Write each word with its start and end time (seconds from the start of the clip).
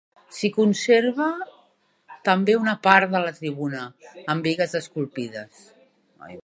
S'hi 0.35 0.49
conserva 0.53 1.27
també 2.29 2.57
una 2.61 2.73
part 2.89 3.13
de 3.17 3.23
la 3.27 3.35
tribuna, 3.39 3.85
amb 4.35 4.49
bigues 4.49 4.77
esculpides. 4.83 5.67